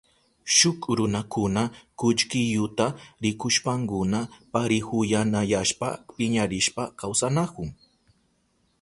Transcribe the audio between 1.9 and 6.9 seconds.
kullkiyuta rikushpankuna parihuyanayashpa piñarishpa